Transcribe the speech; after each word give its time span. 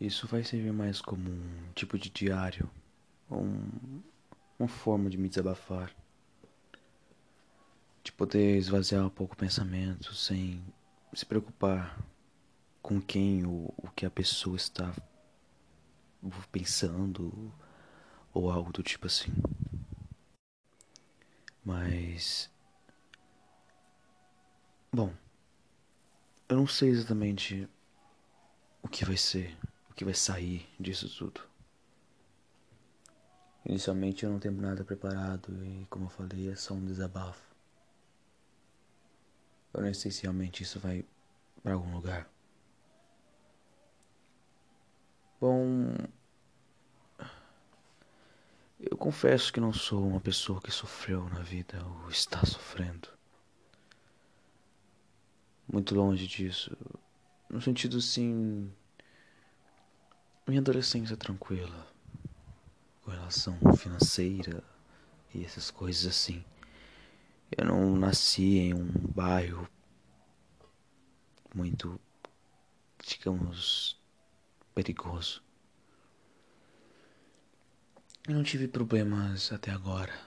Isso 0.00 0.26
vai 0.28 0.44
servir 0.44 0.72
mais 0.72 1.00
como 1.00 1.28
um 1.28 1.72
tipo 1.74 1.98
de 1.98 2.08
diário, 2.08 2.70
um, 3.30 4.00
uma 4.58 4.68
forma 4.68 5.10
de 5.10 5.18
me 5.18 5.28
desabafar, 5.28 5.92
de 8.04 8.12
poder 8.12 8.56
esvaziar 8.56 9.04
um 9.04 9.10
pouco 9.10 9.34
o 9.34 9.36
pensamento 9.36 10.14
sem 10.14 10.62
se 11.12 11.26
preocupar 11.26 11.98
com 12.80 13.00
quem 13.00 13.44
ou 13.44 13.74
o 13.76 13.90
que 13.90 14.06
a 14.06 14.10
pessoa 14.10 14.56
está 14.56 14.94
pensando 16.52 17.52
ou 18.32 18.50
algo 18.50 18.72
do 18.72 18.82
tipo 18.82 19.06
assim. 19.06 19.32
Mas. 21.64 22.50
Bom, 24.92 25.12
eu 26.48 26.56
não 26.56 26.66
sei 26.66 26.88
exatamente 26.88 27.68
o 28.82 28.88
que 28.88 29.04
vai 29.04 29.16
ser, 29.16 29.54
que 29.98 30.04
vai 30.04 30.14
sair 30.14 30.64
disso 30.78 31.08
tudo. 31.18 31.40
Inicialmente 33.66 34.24
eu 34.24 34.30
não 34.30 34.38
tenho 34.38 34.54
nada 34.54 34.84
preparado 34.84 35.52
e, 35.66 35.86
como 35.90 36.04
eu 36.04 36.08
falei, 36.08 36.48
é 36.48 36.54
só 36.54 36.72
um 36.72 36.84
desabafo. 36.84 37.42
Eu 39.74 39.82
não 39.82 39.92
sei 39.92 40.12
se 40.12 40.22
realmente 40.22 40.62
isso 40.62 40.78
vai 40.78 41.04
para 41.64 41.74
algum 41.74 41.92
lugar. 41.92 42.30
Bom, 45.40 45.92
eu 48.78 48.96
confesso 48.96 49.52
que 49.52 49.58
não 49.58 49.72
sou 49.72 50.06
uma 50.06 50.20
pessoa 50.20 50.62
que 50.62 50.70
sofreu 50.70 51.28
na 51.28 51.40
vida 51.40 51.84
ou 51.84 52.08
está 52.08 52.46
sofrendo. 52.46 53.08
Muito 55.66 55.96
longe 55.96 56.24
disso. 56.28 56.76
No 57.50 57.60
sentido 57.60 57.98
assim. 57.98 58.72
Minha 60.48 60.62
adolescência 60.62 61.14
tranquila. 61.14 61.86
Com 63.02 63.10
relação 63.10 63.58
financeira 63.76 64.64
e 65.34 65.44
essas 65.44 65.70
coisas 65.70 66.06
assim. 66.06 66.42
Eu 67.54 67.66
não 67.66 67.94
nasci 67.94 68.56
em 68.56 68.72
um 68.72 68.90
bairro 69.14 69.68
muito, 71.54 72.00
digamos, 73.06 74.00
perigoso. 74.74 75.42
Eu 78.26 78.34
não 78.34 78.42
tive 78.42 78.66
problemas 78.66 79.52
até 79.52 79.70
agora 79.70 80.18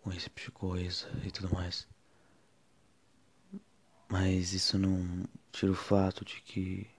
com 0.00 0.12
esse 0.12 0.26
tipo 0.26 0.40
de 0.40 0.50
coisa 0.52 1.10
e 1.24 1.30
tudo 1.32 1.52
mais. 1.52 1.88
Mas 4.08 4.52
isso 4.52 4.78
não 4.78 5.24
tira 5.52 5.70
o 5.70 5.74
fato 5.74 6.24
de 6.24 6.40
que 6.40 6.90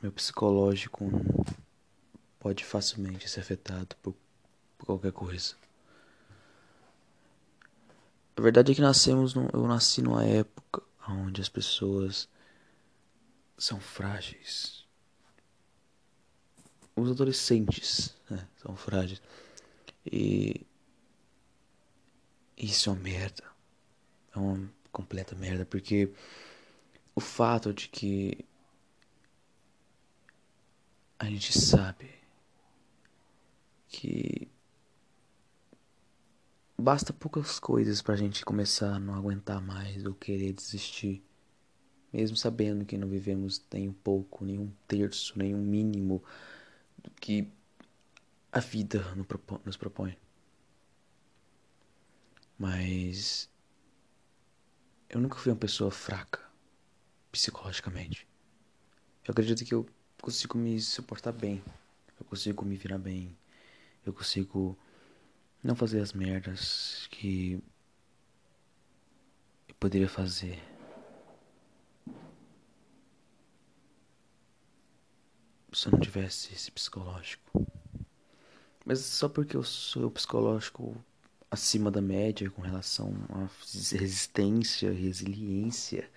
meu 0.00 0.12
psicológico 0.12 1.04
pode 2.38 2.64
facilmente 2.64 3.28
ser 3.28 3.40
afetado 3.40 3.96
por, 3.96 4.14
por 4.78 4.86
qualquer 4.86 5.12
coisa. 5.12 5.56
A 8.36 8.40
verdade 8.40 8.72
é 8.72 8.74
que 8.74 8.80
nascemos, 8.80 9.34
eu 9.34 9.66
nasci 9.66 10.02
numa 10.02 10.24
época 10.24 10.82
onde 11.08 11.40
as 11.40 11.48
pessoas 11.48 12.28
são 13.56 13.80
frágeis. 13.80 14.84
Os 16.96 17.10
adolescentes 17.10 18.14
né, 18.28 18.46
são 18.56 18.76
frágeis. 18.76 19.22
E 20.04 20.66
isso 22.56 22.88
é 22.88 22.92
uma 22.92 23.00
merda. 23.00 23.44
É 24.34 24.38
uma 24.38 24.70
completa 24.94 25.34
merda, 25.36 25.66
porque 25.66 26.10
o 27.14 27.20
fato 27.20 27.74
de 27.74 27.88
que 27.88 28.44
a 31.18 31.26
gente 31.26 31.58
sabe 31.58 32.10
que 33.88 34.48
basta 36.78 37.12
poucas 37.12 37.58
coisas 37.58 38.00
pra 38.02 38.16
gente 38.16 38.44
começar 38.44 38.94
a 38.94 38.98
não 38.98 39.14
aguentar 39.14 39.60
mais 39.60 40.04
ou 40.06 40.14
querer 40.14 40.52
desistir 40.52 41.22
mesmo 42.14 42.36
sabendo 42.36 42.84
que 42.84 42.96
não 42.96 43.08
vivemos 43.08 43.60
nem 43.72 43.88
um 43.88 43.92
pouco, 43.92 44.44
nem 44.44 44.56
um 44.56 44.70
terço, 44.86 45.36
nem 45.36 45.52
um 45.52 45.60
mínimo 45.60 46.22
do 47.02 47.10
que 47.10 47.50
a 48.52 48.60
vida 48.60 49.04
nos 49.64 49.76
propõe. 49.76 50.16
Mas 52.56 53.50
eu 55.14 55.20
nunca 55.20 55.36
fui 55.38 55.52
uma 55.52 55.58
pessoa 55.58 55.92
fraca 55.92 56.40
psicologicamente. 57.30 58.26
Eu 59.24 59.30
acredito 59.30 59.64
que 59.64 59.72
eu 59.72 59.86
consigo 60.20 60.58
me 60.58 60.80
suportar 60.80 61.30
bem, 61.30 61.62
eu 62.18 62.26
consigo 62.26 62.64
me 62.64 62.76
virar 62.76 62.98
bem, 62.98 63.36
eu 64.04 64.12
consigo 64.12 64.76
não 65.62 65.76
fazer 65.76 66.00
as 66.00 66.12
merdas 66.12 67.06
que 67.12 67.62
eu 69.68 69.74
poderia 69.78 70.08
fazer 70.08 70.60
se 75.72 75.86
eu 75.86 75.92
não 75.92 76.00
tivesse 76.00 76.52
esse 76.52 76.72
psicológico. 76.72 77.64
Mas 78.84 78.98
só 78.98 79.28
porque 79.28 79.56
eu 79.56 79.62
sou 79.62 80.10
psicológico 80.10 80.96
acima 81.54 81.90
da 81.90 82.00
média 82.00 82.50
com 82.50 82.60
relação 82.60 83.14
à 83.30 83.48
resistência, 83.72 84.92
resiliência, 84.92 86.10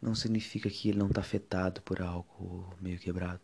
não 0.00 0.14
significa 0.14 0.68
que 0.68 0.88
ele 0.88 0.98
não 0.98 1.06
está 1.06 1.20
afetado 1.20 1.80
por 1.82 2.02
algo 2.02 2.74
meio 2.80 2.98
quebrado. 2.98 3.40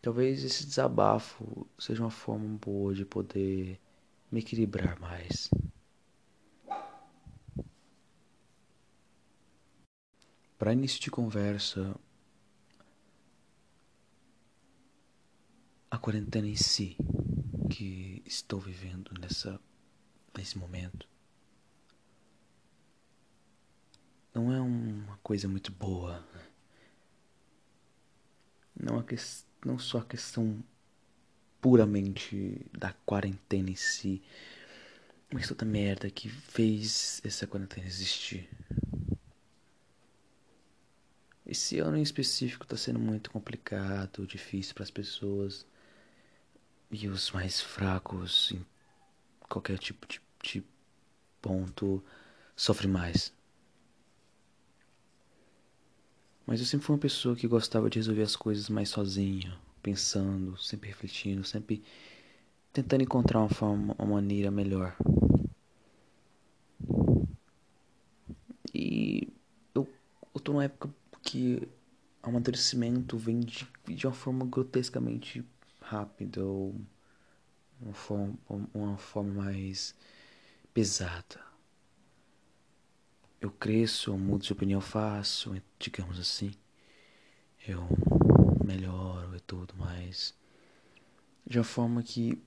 Talvez 0.00 0.42
esse 0.42 0.66
desabafo 0.66 1.66
seja 1.78 2.02
uma 2.02 2.10
forma 2.10 2.58
boa 2.58 2.94
de 2.94 3.04
poder 3.04 3.80
me 4.30 4.40
equilibrar 4.40 4.98
mais. 4.98 5.50
Para 10.58 10.72
início 10.72 11.00
de 11.00 11.10
conversa, 11.10 11.94
a 15.90 15.98
quarentena 15.98 16.48
em 16.48 16.56
si 16.56 16.96
que 17.70 18.22
estou 18.26 18.60
vivendo 18.60 19.10
nessa 19.20 19.60
nesse 20.36 20.58
momento 20.58 21.06
não 24.34 24.52
é 24.52 24.60
uma 24.60 25.16
coisa 25.18 25.46
muito 25.46 25.70
boa. 25.70 26.26
Não, 28.74 28.98
é 28.98 29.02
que, 29.04 29.14
não 29.64 29.78
só 29.78 29.98
a 29.98 30.04
questão 30.04 30.62
puramente 31.60 32.66
da 32.76 32.92
quarentena 33.06 33.70
em 33.70 33.76
si, 33.76 34.20
mas 35.32 35.46
toda 35.46 35.64
merda 35.64 36.10
que 36.10 36.28
fez 36.28 37.20
essa 37.24 37.46
quarentena 37.46 37.86
existir. 37.86 38.50
Esse 41.46 41.78
ano 41.78 41.96
em 41.96 42.02
específico 42.02 42.64
está 42.64 42.76
sendo 42.76 42.98
muito 42.98 43.30
complicado, 43.30 44.26
difícil 44.26 44.74
para 44.74 44.82
as 44.82 44.90
pessoas. 44.90 45.64
E 46.90 47.08
os 47.08 47.30
mais 47.30 47.60
fracos 47.60 48.52
em 48.52 48.64
qualquer 49.48 49.78
tipo 49.78 50.06
de, 50.06 50.20
ponto 51.40 52.02
sofrem 52.56 52.90
mais. 52.90 53.32
Mas 56.46 56.60
eu 56.60 56.66
sempre 56.66 56.86
fui 56.86 56.94
uma 56.94 57.00
pessoa 57.00 57.34
que 57.34 57.48
gostava 57.48 57.88
de 57.88 57.98
resolver 57.98 58.22
as 58.22 58.36
coisas 58.36 58.68
mais 58.68 58.88
sozinha, 58.90 59.56
pensando, 59.82 60.56
sempre 60.58 60.88
refletindo, 60.88 61.42
sempre 61.44 61.82
tentando 62.72 63.02
encontrar 63.02 63.40
uma 63.40 63.48
forma, 63.48 63.94
uma 63.98 64.14
maneira 64.14 64.50
melhor. 64.50 64.96
E 68.74 69.32
eu, 69.74 69.88
eu 70.34 70.40
tô 70.40 70.52
numa 70.52 70.64
época 70.64 70.92
que 71.22 71.66
o 72.22 72.28
amadurecimento 72.28 73.16
vem 73.16 73.40
de, 73.40 73.66
de 73.86 74.06
uma 74.06 74.12
forma 74.12 74.44
grotescamente 74.44 75.44
rápida 75.80 76.44
ou 76.44 76.74
uma 77.80 77.94
forma, 77.94 78.38
uma 78.74 78.98
forma 78.98 79.44
mais 79.44 79.94
pesada. 80.74 81.40
Eu 83.40 83.50
cresço, 83.50 84.10
eu 84.10 84.18
mudo 84.18 84.42
de 84.42 84.52
opinião 84.52 84.80
fácil, 84.80 85.62
digamos 85.78 86.18
assim. 86.18 86.52
Eu 87.66 87.86
melhoro 88.66 89.36
e 89.36 89.40
tudo 89.40 89.74
mais. 89.76 90.34
De 91.46 91.58
uma 91.58 91.64
forma 91.64 92.02
que 92.02 92.42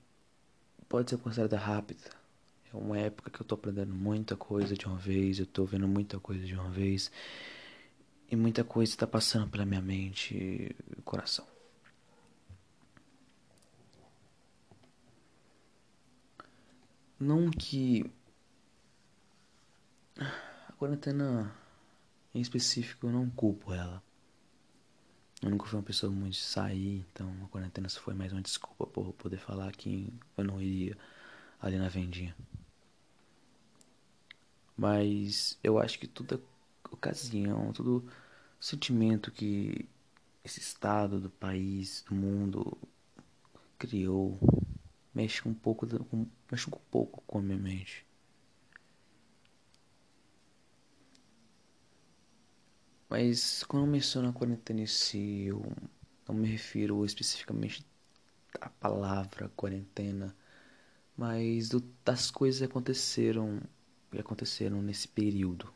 pode 0.88 1.10
ser 1.10 1.16
considerada 1.16 1.56
rápida. 1.56 2.10
É 2.72 2.76
uma 2.76 2.98
época 2.98 3.30
que 3.30 3.40
eu 3.40 3.46
tô 3.46 3.54
aprendendo 3.54 3.94
muita 3.94 4.36
coisa 4.36 4.74
de 4.74 4.86
uma 4.86 4.98
vez, 4.98 5.38
eu 5.38 5.46
tô 5.46 5.64
vendo 5.64 5.88
muita 5.88 6.20
coisa 6.20 6.44
de 6.44 6.54
uma 6.54 6.68
vez. 6.68 7.10
E 8.30 8.36
muita 8.36 8.62
coisa 8.62 8.92
está 8.92 9.06
passando 9.06 9.48
pela 9.48 9.64
minha 9.64 9.80
mente 9.80 10.34
e 10.36 11.02
coração. 11.02 11.46
Não 17.18 17.50
que 17.50 18.04
a 20.18 20.72
quarentena 20.72 21.54
em 22.34 22.40
específico 22.40 23.06
eu 23.06 23.12
não 23.12 23.30
culpo 23.30 23.72
ela. 23.72 24.02
Eu 25.40 25.50
nunca 25.50 25.66
fui 25.66 25.78
uma 25.78 25.84
pessoa 25.84 26.10
muito 26.10 26.32
de 26.32 26.40
sair, 26.40 27.06
então 27.12 27.32
a 27.44 27.48
quarentena 27.48 27.88
só 27.88 28.00
foi 28.00 28.14
mais 28.14 28.32
uma 28.32 28.42
desculpa 28.42 28.86
por 28.86 29.12
poder 29.12 29.38
falar 29.38 29.70
que 29.72 30.12
eu 30.36 30.44
não 30.44 30.60
iria 30.60 30.98
ali 31.60 31.78
na 31.78 31.88
vendinha. 31.88 32.34
Mas 34.76 35.58
eu 35.62 35.78
acho 35.78 35.98
que 35.98 36.08
toda 36.08 36.40
ocasião, 36.90 37.72
todo 37.72 38.04
sentimento 38.60 39.30
que 39.30 39.88
esse 40.44 40.58
estado 40.58 41.20
do 41.20 41.30
país, 41.30 42.04
do 42.08 42.14
mundo 42.14 42.76
criou, 43.78 44.38
mexe 45.14 45.48
um 45.48 45.54
pouco, 45.54 45.86
mexe 46.50 46.68
um 46.68 46.78
pouco 46.90 47.22
com 47.26 47.38
a 47.38 47.42
minha 47.42 47.58
mente. 47.58 48.07
Mas 53.08 53.64
quando 53.64 53.84
eu 53.84 53.90
menciono 53.90 54.28
a 54.28 54.32
quarentena 54.32 54.80
em 54.82 54.86
si, 54.86 55.44
eu 55.46 55.62
não 56.28 56.34
me 56.34 56.48
refiro 56.48 57.04
especificamente 57.04 57.84
à 58.60 58.68
palavra 58.68 59.50
quarentena, 59.56 60.36
mas 61.16 61.68
do, 61.68 61.80
das 62.04 62.30
coisas 62.30 62.60
que 62.60 62.66
aconteceram 62.66 63.60
que 64.10 64.18
aconteceram 64.18 64.80
nesse 64.82 65.06
período. 65.08 65.72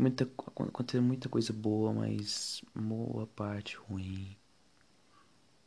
Muita, 0.00 0.24
aconteceu 0.24 1.02
muita 1.02 1.28
coisa 1.28 1.52
boa, 1.52 1.92
mas 1.92 2.62
boa 2.74 3.26
parte 3.26 3.76
ruim. 3.76 4.36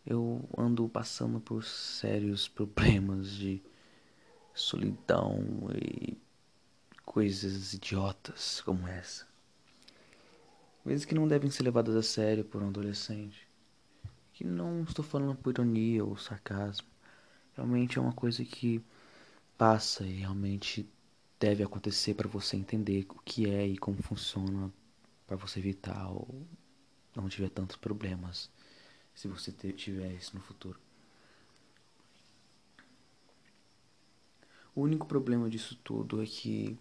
Eu 0.06 0.48
ando 0.58 0.88
passando 0.90 1.40
por 1.40 1.64
sérios 1.64 2.48
problemas 2.50 3.32
de 3.32 3.62
solidão 4.54 5.70
e 5.74 6.18
coisas 7.06 7.74
idiotas 7.74 8.62
como 8.62 8.88
essa. 8.88 9.26
Coisas 10.84 11.06
que 11.06 11.16
não 11.16 11.28
devem 11.28 11.50
ser 11.50 11.64
levadas 11.64 11.96
a 11.96 12.04
sério 12.04 12.44
por 12.44 12.62
um 12.62 12.68
adolescente. 12.68 13.48
Que 14.34 14.44
não 14.44 14.84
estou 14.84 15.06
falando 15.06 15.36
por 15.36 15.52
ironia 15.52 16.04
ou 16.04 16.18
sarcasmo. 16.18 16.88
Realmente 17.56 17.98
é 17.98 18.02
uma 18.02 18.12
coisa 18.12 18.44
que 18.44 18.84
passa 19.58 20.04
e 20.06 20.20
realmente 20.20 20.88
deve 21.40 21.64
acontecer 21.64 22.14
para 22.14 22.28
você 22.28 22.58
entender 22.58 23.06
o 23.10 23.22
que 23.22 23.50
é 23.50 23.66
e 23.66 23.78
como 23.78 24.02
funciona 24.02 24.72
para 25.26 25.38
você 25.38 25.60
evitar 25.60 26.10
ou 26.10 26.46
não 27.16 27.30
tiver 27.30 27.50
tantos 27.50 27.78
problemas 27.78 28.50
se 29.14 29.28
você 29.28 29.52
tiver 29.52 30.12
isso 30.14 30.36
no 30.36 30.42
futuro. 30.42 30.80
O 34.76 34.82
único 34.82 35.08
problema 35.08 35.50
disso 35.50 35.80
tudo 35.84 36.22
é 36.22 36.26
que 36.26 36.78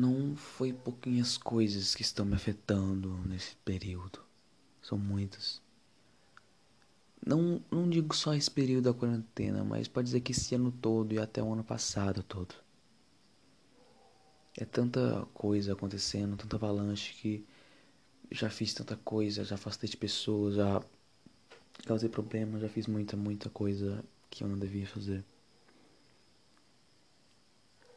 não 0.00 0.34
foi 0.34 0.72
pouquinhas 0.72 1.36
coisas 1.36 1.94
que 1.94 2.02
estão 2.02 2.24
me 2.24 2.34
afetando 2.34 3.10
nesse 3.26 3.54
período. 3.56 4.20
São 4.82 4.96
muitas. 4.96 5.60
Não, 7.24 7.62
não 7.70 7.88
digo 7.88 8.14
só 8.14 8.32
esse 8.34 8.50
período 8.50 8.84
da 8.84 8.98
quarentena, 8.98 9.62
mas 9.62 9.88
pode 9.88 10.06
dizer 10.06 10.20
que 10.22 10.32
esse 10.32 10.54
ano 10.54 10.72
todo 10.72 11.12
e 11.12 11.18
até 11.18 11.42
o 11.42 11.52
ano 11.52 11.62
passado 11.62 12.22
todo. 12.22 12.54
É 14.56 14.64
tanta 14.64 15.26
coisa 15.34 15.74
acontecendo, 15.74 16.36
tanta 16.36 16.56
avalanche 16.56 17.14
que 17.14 17.46
já 18.30 18.48
fiz 18.48 18.72
tanta 18.72 18.96
coisa, 18.96 19.44
já 19.44 19.54
afastei 19.54 19.88
de 19.88 19.96
pessoas, 19.98 20.54
já 20.54 20.82
causei 21.86 22.08
problemas, 22.08 22.62
já 22.62 22.68
fiz 22.68 22.86
muita, 22.86 23.16
muita 23.16 23.50
coisa 23.50 24.02
que 24.30 24.42
eu 24.42 24.48
não 24.48 24.58
devia 24.58 24.86
fazer. 24.86 25.22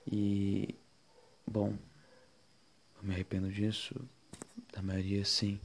E 0.06 0.76
bom, 1.48 1.78
eu 3.04 3.08
me 3.08 3.14
arrependo 3.14 3.52
disso, 3.52 3.94
da 4.72 4.82
maioria 4.82 5.26
sim. 5.26 5.60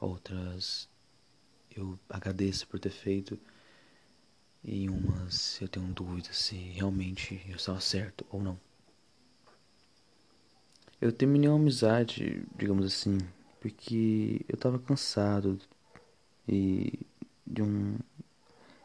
Outras 0.00 0.88
eu 1.74 1.98
agradeço 2.08 2.66
por 2.66 2.80
ter 2.80 2.90
feito. 2.90 3.38
E 4.62 4.88
umas 4.88 5.60
eu 5.62 5.68
tenho 5.68 5.86
dúvida 5.86 6.32
se 6.32 6.56
realmente 6.56 7.40
eu 7.48 7.56
estava 7.56 7.80
certo 7.80 8.26
ou 8.28 8.42
não. 8.42 8.58
Eu 11.00 11.12
terminei 11.12 11.48
uma 11.48 11.58
amizade, 11.58 12.44
digamos 12.56 12.84
assim, 12.84 13.18
porque 13.60 14.44
eu 14.48 14.56
estava 14.56 14.78
cansado 14.80 15.58
e 16.46 16.92
de 17.46 17.62
um. 17.62 17.96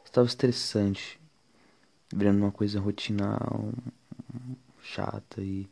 Estava 0.06 0.28
estressante, 0.28 1.20
virando 2.14 2.38
uma 2.38 2.52
coisa 2.52 2.80
rotinal, 2.80 3.74
chata 4.84 5.42
e 5.42 5.68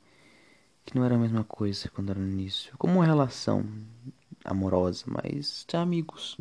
que 0.91 0.97
não 0.97 1.05
era 1.05 1.15
a 1.15 1.17
mesma 1.17 1.43
coisa 1.45 1.89
quando 1.89 2.09
era 2.09 2.19
no 2.19 2.29
início. 2.29 2.77
Como 2.77 2.95
uma 2.95 3.05
relação 3.05 3.65
amorosa, 4.43 5.05
mas 5.07 5.65
de 5.65 5.77
amigos. 5.77 6.37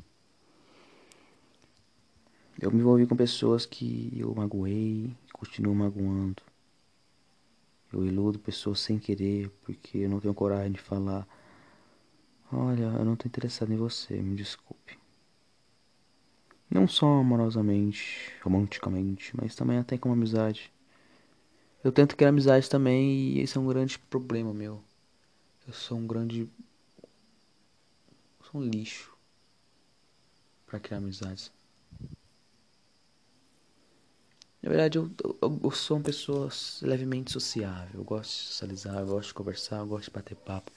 Eu 2.60 2.72
me 2.72 2.80
envolvi 2.80 3.06
com 3.06 3.14
pessoas 3.14 3.64
que 3.64 4.12
eu 4.16 4.34
magoei, 4.34 5.14
continuo 5.32 5.74
magoando. 5.74 6.42
Eu 7.92 8.04
iludo 8.04 8.40
pessoas 8.40 8.80
sem 8.80 8.98
querer, 8.98 9.48
porque 9.62 9.98
eu 9.98 10.10
não 10.10 10.18
tenho 10.18 10.34
coragem 10.34 10.72
de 10.72 10.80
falar. 10.80 11.26
Olha, 12.52 12.86
eu 12.98 13.04
não 13.04 13.14
tô 13.14 13.28
interessado 13.28 13.72
em 13.72 13.76
você, 13.76 14.16
me 14.20 14.34
desculpe. 14.34 14.98
Não 16.68 16.88
só 16.88 17.06
amorosamente, 17.20 18.32
romanticamente, 18.42 19.32
mas 19.36 19.54
também 19.54 19.78
até 19.78 19.96
como 19.96 20.14
amizade. 20.14 20.72
Eu 21.82 21.90
tento 21.90 22.14
criar 22.14 22.28
amizade 22.28 22.68
também 22.68 23.10
e 23.10 23.40
esse 23.40 23.56
é 23.56 23.60
um 23.60 23.66
grande 23.66 23.98
problema 23.98 24.52
meu. 24.52 24.82
Eu 25.66 25.72
sou 25.72 25.96
um 25.96 26.06
grande. 26.06 26.48
Eu 28.38 28.46
sou 28.50 28.60
um 28.60 28.64
lixo 28.64 29.10
para 30.66 30.78
criar 30.78 30.98
amizades. 30.98 31.50
Na 34.62 34.68
verdade, 34.68 34.98
eu, 34.98 35.10
eu, 35.40 35.60
eu, 35.64 35.70
sou 35.70 35.96
uma 35.96 36.02
pessoa 36.04 36.50
levemente 36.82 37.32
sociável. 37.32 38.00
Eu 38.00 38.04
gosto 38.04 38.30
de 38.30 38.36
socializar, 38.36 38.98
eu 38.98 39.06
gosto 39.06 39.28
de 39.28 39.34
conversar, 39.34 39.78
eu 39.78 39.86
gosto 39.86 40.04
de 40.04 40.10
bater 40.10 40.36
papo. 40.36 40.70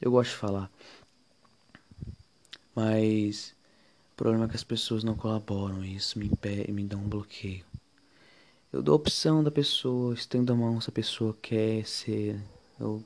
Eu 0.00 0.10
gosto 0.10 0.30
de 0.30 0.36
falar. 0.36 0.70
Mas 2.74 3.54
o 4.12 4.16
problema 4.16 4.46
é 4.46 4.48
que 4.48 4.56
as 4.56 4.64
pessoas 4.64 5.04
não 5.04 5.14
colaboram 5.14 5.84
e 5.84 5.94
isso 5.94 6.18
me, 6.18 6.26
impede, 6.26 6.72
me 6.72 6.84
dá 6.84 6.96
um 6.96 7.08
bloqueio. 7.08 7.69
Eu 8.72 8.82
dou 8.82 8.92
a 8.92 8.96
opção 8.96 9.42
da 9.42 9.50
pessoa, 9.50 10.14
estendo 10.14 10.52
a 10.52 10.56
mão 10.56 10.80
se 10.80 10.88
a 10.88 10.92
pessoa 10.92 11.36
quer 11.42 11.84
ser. 11.84 12.40
Eu 12.78 13.04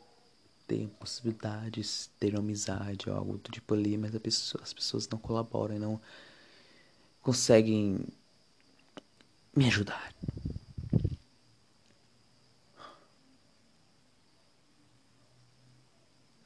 tenho 0.68 0.88
possibilidades 0.90 2.10
de 2.12 2.18
ter 2.18 2.36
amizade 2.36 3.08
ou 3.08 3.16
algo 3.16 3.38
do 3.38 3.50
tipo 3.50 3.72
ali, 3.72 3.96
mas 3.96 4.14
pessoa, 4.18 4.62
as 4.62 4.74
pessoas 4.74 5.08
não 5.08 5.18
colaboram 5.18 5.76
e 5.76 5.78
não 5.78 5.98
conseguem 7.22 8.06
me 9.56 9.66
ajudar. 9.66 10.12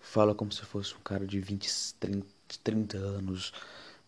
Fala 0.01 0.33
como 0.33 0.53
se 0.53 0.63
fosse 0.63 0.95
um 0.95 1.01
cara 1.01 1.27
de 1.27 1.41
20, 1.41 1.69
30, 1.99 2.27
30 2.63 2.97
anos 2.99 3.53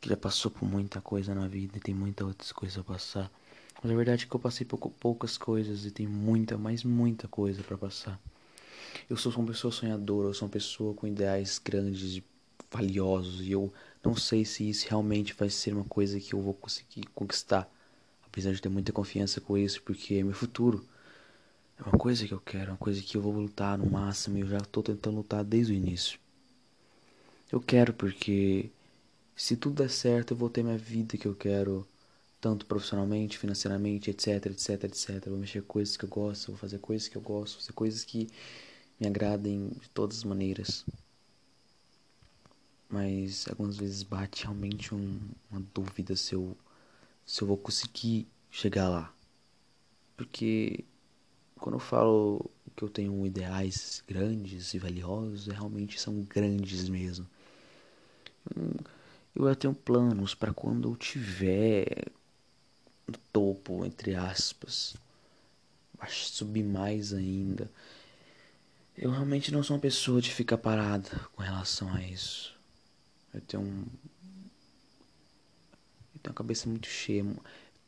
que 0.00 0.08
já 0.08 0.16
passou 0.16 0.50
por 0.52 0.64
muita 0.66 1.00
coisa 1.00 1.34
na 1.34 1.48
vida 1.48 1.78
e 1.78 1.80
tem 1.80 1.94
muitas 1.94 2.26
outras 2.26 2.52
coisas 2.52 2.78
a 2.78 2.84
passar. 2.84 3.30
Mas 3.82 3.90
a 3.90 3.94
verdade 3.94 4.24
é 4.24 4.28
que 4.28 4.34
eu 4.34 4.40
passei 4.40 4.66
por 4.66 4.78
poucas 4.78 5.38
coisas 5.38 5.84
e 5.84 5.90
tem 5.90 6.06
muita, 6.06 6.58
mas 6.58 6.84
muita 6.84 7.26
coisa 7.28 7.62
para 7.62 7.78
passar. 7.78 8.20
Eu 9.08 9.16
sou 9.16 9.32
uma 9.32 9.46
pessoa 9.46 9.72
sonhadora, 9.72 10.28
eu 10.28 10.34
sou 10.34 10.46
uma 10.46 10.52
pessoa 10.52 10.94
com 10.94 11.06
ideais 11.06 11.60
grandes 11.62 12.16
e 12.16 12.24
valiosos 12.70 13.40
e 13.40 13.52
eu 13.52 13.72
não 14.04 14.14
sei 14.14 14.44
se 14.44 14.68
isso 14.68 14.86
realmente 14.88 15.34
vai 15.34 15.48
ser 15.48 15.74
uma 15.74 15.84
coisa 15.84 16.20
que 16.20 16.34
eu 16.34 16.40
vou 16.40 16.54
conseguir 16.54 17.04
conquistar 17.14 17.70
apesar 18.30 18.52
de 18.52 18.62
ter 18.62 18.68
muita 18.68 18.92
confiança 18.92 19.40
com 19.40 19.58
isso, 19.58 19.82
porque 19.82 20.14
é 20.14 20.22
meu 20.22 20.32
futuro. 20.32 20.84
É 21.78 21.82
uma 21.82 21.98
coisa 21.98 22.26
que 22.26 22.32
eu 22.32 22.40
quero, 22.40 22.70
é 22.70 22.70
uma 22.70 22.76
coisa 22.76 23.02
que 23.02 23.16
eu 23.16 23.20
vou 23.20 23.32
lutar 23.32 23.76
no 23.76 23.90
máximo 23.90 24.38
e 24.38 24.42
eu 24.42 24.46
já 24.46 24.58
estou 24.58 24.82
tentando 24.82 25.16
lutar 25.16 25.44
desde 25.44 25.72
o 25.72 25.76
início. 25.76 26.18
Eu 27.50 27.60
quero 27.60 27.92
porque 27.92 28.70
se 29.34 29.56
tudo 29.56 29.82
der 29.82 29.90
certo, 29.90 30.32
eu 30.32 30.36
vou 30.36 30.48
ter 30.48 30.62
minha 30.62 30.78
vida 30.78 31.16
que 31.16 31.26
eu 31.26 31.34
quero, 31.34 31.86
tanto 32.40 32.66
profissionalmente, 32.66 33.38
financeiramente, 33.38 34.10
etc, 34.10 34.46
etc, 34.46 34.84
etc. 34.84 35.28
Vou 35.28 35.38
mexer 35.38 35.62
com 35.62 35.68
coisas 35.68 35.96
que 35.96 36.04
eu 36.04 36.08
gosto, 36.08 36.48
vou 36.48 36.56
fazer 36.56 36.78
coisas 36.78 37.08
que 37.08 37.16
eu 37.16 37.22
gosto, 37.22 37.54
vou 37.54 37.62
fazer 37.62 37.72
coisas 37.72 38.04
que 38.04 38.28
me 38.98 39.06
agradem 39.06 39.68
de 39.68 39.88
todas 39.90 40.18
as 40.18 40.24
maneiras. 40.24 40.84
Mas 42.88 43.46
algumas 43.48 43.76
vezes 43.76 44.02
bate 44.02 44.44
realmente 44.44 44.94
um, 44.94 45.20
uma 45.50 45.60
dúvida 45.74 46.16
se 46.16 46.34
eu 46.34 46.56
se 47.24 47.42
eu 47.42 47.48
vou 47.48 47.56
conseguir 47.56 48.26
chegar 48.50 48.88
lá. 48.88 49.14
Porque 50.16 50.84
quando 51.56 51.76
eu 51.76 51.80
falo 51.80 52.50
que 52.74 52.82
eu 52.82 52.88
tenho 52.88 53.26
ideais 53.26 54.02
grandes 54.06 54.74
e 54.74 54.78
valiosos, 54.78 55.46
realmente 55.46 56.00
são 56.00 56.22
grandes 56.22 56.88
mesmo. 56.88 57.26
Eu 59.34 59.48
já 59.48 59.54
tenho 59.54 59.74
planos 59.74 60.34
para 60.34 60.52
quando 60.52 60.90
eu 60.90 60.96
tiver 60.96 62.10
no 63.10 63.18
topo, 63.32 63.84
entre 63.84 64.14
aspas, 64.14 64.94
subir 66.08 66.62
mais 66.62 67.12
ainda. 67.12 67.70
Eu 68.96 69.10
realmente 69.10 69.52
não 69.52 69.62
sou 69.62 69.76
uma 69.76 69.82
pessoa 69.82 70.20
de 70.20 70.32
ficar 70.32 70.58
parada 70.58 71.08
com 71.34 71.42
relação 71.42 71.92
a 71.94 72.02
isso. 72.02 72.54
Eu 73.32 73.40
tenho 73.40 73.62
um. 73.62 73.86
Eu 76.14 76.20
tenho 76.22 76.32
uma 76.32 76.34
cabeça 76.34 76.68
muito 76.68 76.86
cheia. 76.86 77.24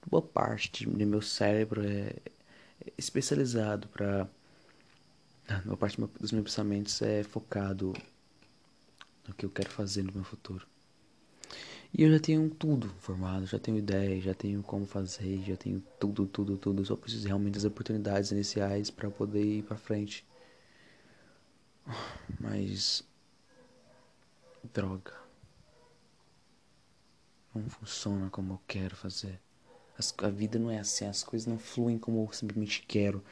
Boa 0.07 0.23
parte 0.23 0.87
do 0.87 1.07
meu 1.07 1.23
cérebro 1.23 1.83
é 1.85 2.15
especializado 2.99 3.89
para. 3.89 4.29
Boa 5.65 5.77
parte 5.77 6.01
dos 6.19 6.33
meus 6.33 6.45
pensamentos 6.45 7.03
é 7.03 7.23
focado 7.23 7.93
no 9.29 9.35
que 9.35 9.45
eu 9.45 9.51
quero 9.51 9.71
fazer 9.71 10.03
no 10.03 10.13
meu 10.13 10.25
futuro. 10.25 10.67
E 11.95 12.03
eu 12.03 12.11
já 12.11 12.19
tenho 12.19 12.51
tudo 12.51 12.89
formado, 12.99 13.47
já 13.47 13.59
tenho 13.59 13.79
ideia, 13.79 14.21
já 14.21 14.35
tenho 14.35 14.63
como 14.63 14.85
fazer, 14.87 15.43
já 15.43 15.57
tenho 15.57 15.81
tudo, 15.99 16.27
tudo, 16.27 16.57
tudo. 16.57 16.85
Só 16.85 16.97
preciso 16.97 17.27
realmente 17.29 17.55
das 17.55 17.65
oportunidades 17.65 18.31
iniciais 18.33 18.91
para 18.91 19.11
poder 19.11 19.45
ir 19.45 19.63
para 19.63 19.77
frente. 19.77 20.25
Mas 22.41 23.05
droga. 24.73 25.13
Não 27.55 27.69
funciona 27.71 28.29
como 28.31 28.55
eu 28.55 28.61
quero 28.67 28.97
fazer. 28.97 29.41
As, 29.99 30.15
a 30.19 30.29
vida 30.31 30.59
não 30.59 30.71
é 30.71 30.79
assim, 30.79 31.07
as 31.07 31.23
coisas 31.23 31.47
não 31.47 31.59
fluem 31.59 31.99
como 31.99 32.25
eu 32.25 32.33
simplesmente 32.33 32.83
quero. 32.87 33.23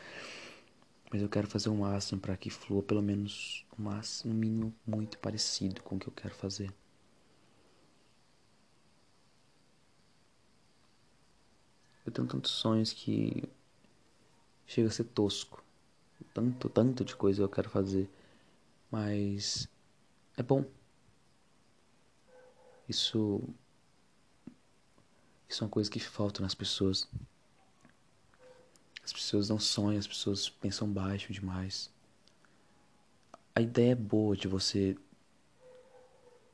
Mas 1.12 1.20
eu 1.20 1.28
quero 1.28 1.46
fazer 1.46 1.68
o 1.68 1.74
máximo 1.76 2.20
para 2.20 2.36
que 2.38 2.48
flua 2.48 2.82
pelo 2.82 3.02
menos 3.02 3.66
o 3.78 3.82
máximo, 3.82 4.32
no 4.32 4.40
mínimo, 4.40 4.74
muito 4.86 5.18
parecido 5.18 5.82
com 5.82 5.96
o 5.96 5.98
que 5.98 6.08
eu 6.08 6.12
quero 6.12 6.34
fazer. 6.34 6.72
Eu 12.10 12.14
tenho 12.14 12.26
tantos 12.26 12.50
sonhos 12.50 12.92
que 12.92 13.48
chega 14.66 14.88
a 14.88 14.90
ser 14.90 15.04
tosco. 15.04 15.62
Tanto, 16.34 16.68
tanto 16.68 17.04
de 17.04 17.14
coisa 17.14 17.42
eu 17.42 17.48
quero 17.48 17.70
fazer. 17.70 18.10
Mas 18.90 19.68
é 20.36 20.42
bom. 20.42 20.64
Isso 22.88 23.40
isso 25.48 25.62
é 25.62 25.66
uma 25.66 25.70
coisa 25.70 25.90
que 25.90 26.00
falta 26.00 26.42
nas 26.42 26.54
pessoas. 26.54 27.08
As 29.04 29.12
pessoas 29.12 29.48
não 29.48 29.58
sonham, 29.58 29.98
as 29.98 30.06
pessoas 30.06 30.48
pensam 30.48 30.88
baixo 30.88 31.32
demais. 31.32 31.90
A 33.54 33.60
ideia 33.60 33.92
é 33.92 33.96
boa 33.96 34.36
de 34.36 34.48
você 34.48 34.96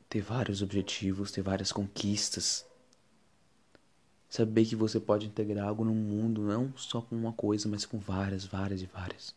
ter 0.08 0.20
vários 0.20 0.60
objetivos, 0.60 1.32
ter 1.32 1.42
várias 1.42 1.72
conquistas. 1.72 2.66
Saber 4.28 4.66
que 4.66 4.76
você 4.76 4.98
pode 4.98 5.26
integrar 5.26 5.68
algo 5.68 5.84
no 5.84 5.94
mundo, 5.94 6.42
não 6.42 6.76
só 6.76 7.00
com 7.00 7.16
uma 7.16 7.32
coisa, 7.32 7.68
mas 7.68 7.86
com 7.86 7.98
várias, 7.98 8.44
várias 8.44 8.82
e 8.82 8.86
várias. 8.86 9.34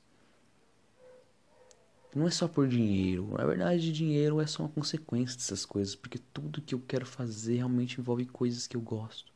Não 2.16 2.28
é 2.28 2.32
só 2.32 2.48
por 2.48 2.68
dinheiro. 2.68 3.30
Na 3.38 3.46
verdade, 3.46 3.92
dinheiro 3.94 4.42
é 4.42 4.48
só 4.48 4.64
uma 4.64 4.70
consequência 4.70 5.38
dessas 5.38 5.64
coisas, 5.66 5.96
porque 5.96 6.20
tudo 6.34 6.62
que 6.62 6.74
eu 6.74 6.80
quero 6.80 7.06
fazer 7.06 7.58
realmente 7.58 8.00
envolve 8.00 8.26
coisas 8.26 8.66
que 8.66 8.76
eu 8.76 8.82
gosto. 8.82 9.32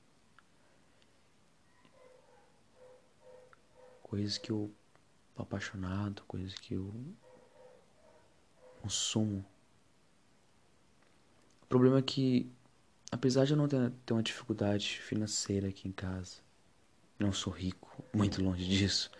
coisas 4.14 4.38
que 4.38 4.52
eu 4.52 4.72
tô 5.34 5.42
apaixonado, 5.42 6.22
coisas 6.28 6.54
que 6.54 6.76
eu 6.76 6.94
consumo. 8.80 9.44
O 11.64 11.66
problema 11.66 11.98
é 11.98 12.02
que, 12.04 12.48
apesar 13.14 13.46
de 13.46 13.52
eu 13.54 13.58
não 13.58 13.68
ter, 13.68 13.92
ter 14.06 14.14
uma 14.14 14.24
dificuldade 14.24 15.00
financeira 15.00 15.68
aqui 15.68 15.88
em 15.88 15.92
casa, 15.92 16.38
não 17.20 17.32
sou 17.32 17.54
rico, 17.54 18.04
muito 18.14 18.44
longe 18.44 18.66
disso, 18.68 19.12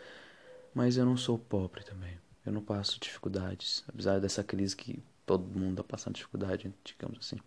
mas 0.74 0.98
eu 0.98 1.06
não 1.06 1.16
sou 1.16 1.38
pobre 1.38 1.84
também. 1.84 2.18
Eu 2.46 2.52
não 2.52 2.62
passo 2.62 3.00
dificuldades, 3.00 3.84
apesar 3.88 4.20
dessa 4.20 4.44
crise 4.44 4.76
que 4.76 5.02
todo 5.26 5.48
mundo 5.58 5.82
está 5.82 5.84
passando 5.84 6.16
dificuldade, 6.16 6.74
digamos 6.84 7.20
assim. 7.20 7.38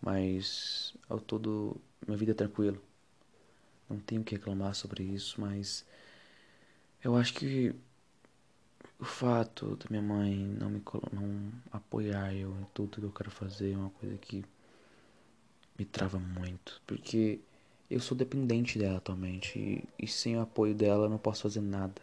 Mas 0.00 0.94
ao 1.08 1.18
todo, 1.18 1.80
minha 2.06 2.18
vida 2.18 2.32
é 2.32 2.34
tranquila. 2.34 2.76
Não 3.88 3.98
tenho 3.98 4.22
que 4.24 4.34
reclamar 4.34 4.74
sobre 4.74 5.04
isso, 5.04 5.40
mas 5.40 5.86
eu 7.02 7.16
acho 7.16 7.32
que 7.34 7.74
o 8.98 9.04
fato 9.04 9.76
da 9.76 9.86
minha 9.88 10.02
mãe 10.02 10.36
não 10.36 10.68
me 10.70 10.82
não 11.12 11.52
apoiar 11.70 12.34
eu 12.34 12.50
em 12.60 12.64
tudo 12.74 12.98
que 13.00 13.04
eu 13.04 13.12
quero 13.12 13.30
fazer 13.30 13.72
é 13.72 13.76
uma 13.76 13.90
coisa 13.90 14.18
que 14.18 14.44
me 15.78 15.84
trava 15.84 16.18
muito, 16.18 16.80
porque 16.86 17.40
eu 17.90 18.00
sou 18.00 18.16
dependente 18.16 18.78
dela 18.78 18.98
atualmente 18.98 19.58
e, 19.58 19.84
e 19.98 20.06
sem 20.08 20.36
o 20.36 20.40
apoio 20.40 20.74
dela 20.74 21.04
eu 21.06 21.10
não 21.10 21.18
posso 21.18 21.42
fazer 21.42 21.60
nada. 21.60 22.02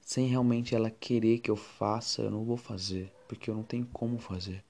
Sem 0.00 0.28
realmente 0.28 0.74
ela 0.74 0.90
querer 0.90 1.38
que 1.38 1.50
eu 1.50 1.56
faça, 1.56 2.22
eu 2.22 2.30
não 2.30 2.44
vou 2.44 2.56
fazer, 2.56 3.12
porque 3.26 3.50
eu 3.50 3.54
não 3.54 3.62
tenho 3.62 3.86
como 3.86 4.18
fazer. 4.18 4.62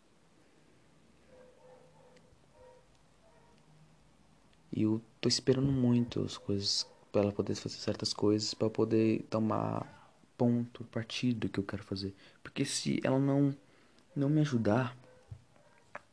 E 4.72 4.82
eu 4.82 5.00
tô 5.20 5.28
esperando 5.28 5.70
muito 5.70 6.22
as 6.22 6.36
coisas 6.36 6.86
para 7.12 7.22
ela 7.22 7.32
poder 7.32 7.54
fazer 7.54 7.76
certas 7.76 8.12
coisas, 8.12 8.54
para 8.54 8.68
poder 8.70 9.22
tomar 9.30 10.12
ponto, 10.36 10.84
partido 10.84 11.40
do 11.40 11.48
que 11.48 11.60
eu 11.60 11.64
quero 11.64 11.82
fazer. 11.84 12.14
Porque 12.42 12.64
se 12.64 13.00
ela 13.04 13.18
não 13.18 13.56
não 14.16 14.28
me 14.28 14.40
ajudar, 14.40 14.96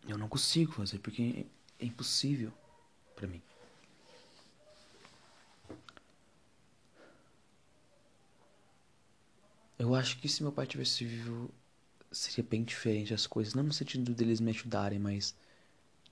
eu 0.08 0.18
não 0.18 0.28
consigo 0.28 0.72
fazer, 0.72 1.00
porque 1.00 1.46
é 1.80 1.86
impossível 1.86 2.52
para 3.16 3.28
mim. 3.28 3.42
Eu 9.78 9.96
acho 9.96 10.20
que 10.20 10.30
se 10.30 10.44
meu 10.44 10.52
pai 10.52 10.68
tivesse 10.68 11.04
vivo, 11.04 11.50
seria 12.12 12.44
bem 12.48 12.64
diferente 12.64 13.14
as 13.14 13.26
coisas, 13.26 13.54
não 13.54 13.64
no 13.64 13.74
sentido 13.74 14.14
deles 14.14 14.40
me 14.40 14.52
ajudarem, 14.52 15.00
mas 15.00 15.36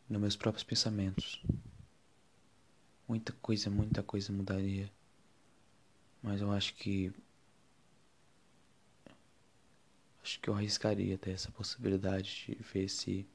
nos 0.09 0.19
meus 0.19 0.35
próprios 0.35 0.63
pensamentos. 0.63 1.43
Muita 3.07 3.31
coisa, 3.33 3.69
muita 3.69 4.01
coisa 4.01 4.33
mudaria. 4.33 4.91
Mas 6.21 6.41
eu 6.41 6.51
acho 6.51 6.73
que. 6.75 7.11
Acho 10.23 10.39
que 10.39 10.49
eu 10.49 10.53
arriscaria 10.53 11.15
até 11.15 11.31
essa 11.31 11.51
possibilidade 11.51 12.45
de 12.47 12.63
ver 12.63 12.89
se. 12.89 13.25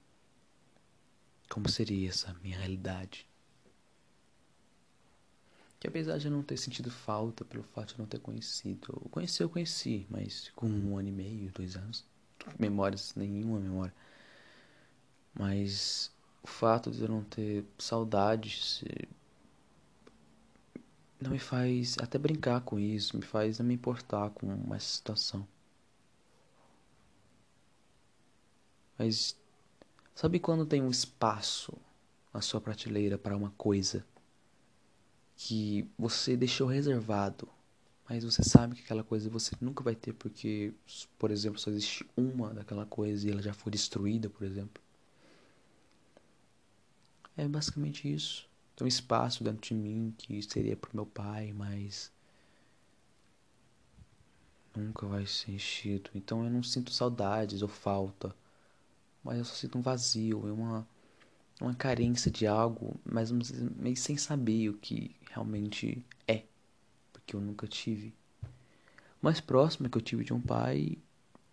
Como 1.49 1.69
seria 1.69 2.09
essa 2.09 2.35
minha 2.43 2.59
realidade. 2.59 3.27
Que 5.79 5.87
apesar 5.89 6.19
de 6.19 6.27
eu 6.27 6.33
não 6.33 6.43
ter 6.43 6.57
sentido 6.57 6.91
falta 6.91 7.45
pelo 7.45 7.63
fato 7.63 7.95
de 7.95 7.99
não 7.99 8.07
ter 8.07 8.19
conhecido. 8.19 9.01
Eu 9.05 9.09
conheci, 9.11 9.43
eu 9.43 9.49
conheci, 9.49 10.07
mas 10.11 10.51
com 10.57 10.67
um 10.67 10.97
ano 10.97 11.09
e 11.09 11.13
meio, 11.13 11.53
dois 11.53 11.77
anos. 11.77 12.05
Memórias, 12.59 13.15
nenhuma 13.15 13.61
memória. 13.61 13.95
Mas 15.35 16.11
o 16.43 16.47
fato 16.47 16.91
de 16.91 17.03
eu 17.03 17.09
não 17.09 17.23
ter 17.25 17.65
saudades 17.79 18.83
não 21.21 21.31
me 21.31 21.39
faz 21.39 21.97
até 21.99 22.19
brincar 22.19 22.61
com 22.61 22.79
isso, 22.79 23.17
me 23.17 23.23
faz 23.23 23.59
não 23.59 23.67
me 23.67 23.75
importar 23.75 24.31
com 24.31 24.75
essa 24.75 24.87
situação. 24.97 25.47
Mas 28.99 29.37
sabe 30.15 30.39
quando 30.39 30.67
tem 30.67 30.83
um 30.83 30.91
espaço 30.91 31.73
na 32.33 32.41
sua 32.41 32.61
prateleira 32.61 33.19
para 33.19 33.37
uma 33.37 33.51
coisa 33.51 34.05
que 35.37 35.89
você 35.99 36.37
deixou 36.37 36.67
reservado, 36.67 37.49
mas 38.09 38.25
você 38.25 38.43
sabe 38.43 38.77
que 38.77 38.83
aquela 38.83 39.03
coisa 39.05 39.31
você 39.31 39.55
nunca 39.61 39.83
vai 39.83 39.95
ter 39.95 40.13
porque, 40.13 40.73
por 41.19 41.31
exemplo, 41.31 41.59
só 41.59 41.71
existe 41.71 42.07
uma 42.17 42.53
daquela 42.53 42.87
coisa 42.87 43.27
e 43.27 43.31
ela 43.31 43.43
já 43.43 43.53
foi 43.55 43.73
destruída, 43.73 44.29
por 44.31 44.45
exemplo? 44.45 44.83
É 47.37 47.47
basicamente 47.49 48.13
isso. 48.13 48.49
Tem 48.77 48.85
um 48.85 48.89
espaço 48.89 49.45
dentro 49.45 49.69
de 49.69 49.75
mim 49.75 50.15
que 50.19 50.43
seria 50.43 50.77
pro 50.77 50.91
meu 50.95 51.07
pai, 51.07 51.53
mas 51.53 52.13
nunca 54.77 55.07
vai 55.07 55.27
ser 55.27 55.53
enchido. 55.53 56.11
Então 56.15 56.45
eu 56.45 56.51
não 56.51 56.63
sinto 56.63 56.93
saudades 56.93 57.63
ou 57.63 57.69
falta, 57.69 58.35
mas 59.25 59.39
eu 59.39 59.45
só 59.45 59.55
sinto 59.55 59.79
um 59.79 59.83
vazio, 59.83 60.41
uma 60.53 60.87
uma 61.61 61.75
carência 61.75 62.31
de 62.31 62.47
algo, 62.47 63.01
mas 63.05 63.31
meio 63.31 63.97
sem 63.97 64.17
saber 64.17 64.69
o 64.71 64.75
que 64.75 65.15
realmente 65.31 66.05
é, 66.27 66.45
porque 67.13 67.37
eu 67.37 67.41
nunca 67.41 67.67
tive. 67.67 68.13
Mais 69.23 69.41
próximo 69.41 69.89
que 69.89 69.97
eu 69.97 70.03
tive 70.03 70.25
de 70.25 70.35
um 70.35 70.41
pai, 70.41 70.99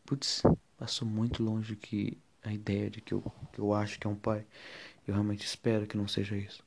putz, 0.05 0.43
passou 0.77 1.07
muito 1.07 1.43
longe 1.43 1.75
que 1.75 2.17
a 2.43 2.51
ideia 2.53 2.89
de 2.89 2.99
que 3.01 3.13
eu, 3.13 3.23
que 3.53 3.59
eu 3.59 3.73
acho 3.73 3.99
que 3.99 4.07
é 4.07 4.09
um 4.09 4.15
pai. 4.15 4.45
Eu 5.07 5.13
realmente 5.13 5.45
espero 5.45 5.87
que 5.87 5.97
não 5.97 6.07
seja 6.07 6.35
isso. 6.35 6.63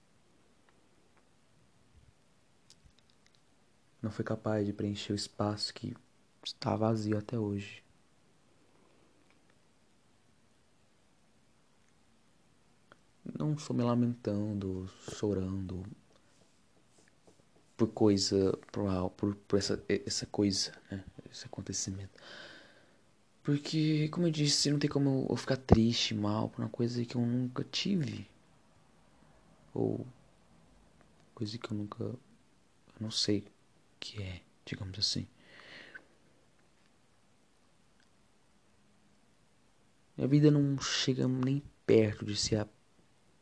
não 4.04 4.10
foi 4.10 4.24
capaz 4.24 4.66
de 4.66 4.72
preencher 4.72 5.12
o 5.12 5.16
espaço 5.16 5.72
que 5.72 5.96
está 6.44 6.76
vazio 6.76 7.18
até 7.18 7.38
hoje. 7.38 7.83
Não 13.44 13.52
estou 13.52 13.76
me 13.76 13.82
lamentando, 13.82 14.88
chorando, 15.12 15.84
por 17.76 17.88
coisa, 17.88 18.56
por, 18.72 19.10
por, 19.10 19.34
por 19.34 19.58
essa, 19.58 19.84
essa 19.86 20.24
coisa, 20.24 20.72
né? 20.90 21.04
Esse 21.30 21.44
acontecimento. 21.44 22.10
Porque, 23.42 24.08
como 24.08 24.26
eu 24.26 24.30
disse, 24.30 24.70
não 24.70 24.78
tem 24.78 24.88
como 24.88 25.26
eu 25.28 25.36
ficar 25.36 25.58
triste, 25.58 26.14
mal, 26.14 26.48
por 26.48 26.62
uma 26.62 26.70
coisa 26.70 27.04
que 27.04 27.16
eu 27.16 27.20
nunca 27.20 27.62
tive. 27.64 28.26
Ou 29.74 30.06
coisa 31.34 31.58
que 31.58 31.70
eu 31.70 31.76
nunca. 31.76 32.02
Eu 32.02 32.18
não 32.98 33.10
sei 33.10 33.40
o 33.40 33.44
que 34.00 34.22
é, 34.22 34.40
digamos 34.64 34.98
assim. 34.98 35.26
Minha 40.16 40.28
vida 40.28 40.50
não 40.50 40.80
chega 40.80 41.28
nem 41.28 41.62
perto 41.84 42.24
de 42.24 42.36
ser 42.36 42.56
a 42.56 42.68